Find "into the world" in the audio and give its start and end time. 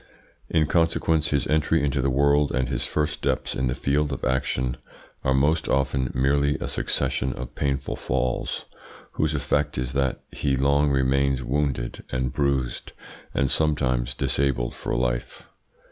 1.83-2.51